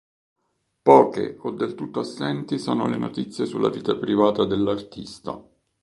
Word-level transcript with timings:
Poche 0.81 1.37
o 1.41 1.51
del 1.51 1.75
tutto 1.75 1.99
assenti 1.99 2.57
sono 2.57 2.87
le 2.87 2.97
notizie 2.97 3.45
sulla 3.45 3.69
vita 3.69 3.95
privata 3.95 4.45
dell'artista. 4.45 5.39